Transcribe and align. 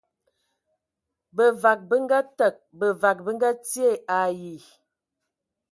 Bevag 1.35 1.79
be 1.89 1.95
ngaateg, 2.05 2.55
bevag 2.79 3.17
be 3.25 3.31
ngaatie 3.37 3.91
ai. 4.19 4.57